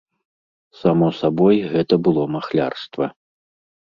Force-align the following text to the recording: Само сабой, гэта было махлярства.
Само 0.77 1.09
сабой, 1.17 1.57
гэта 1.73 1.93
было 2.07 2.23
махлярства. 2.37 3.11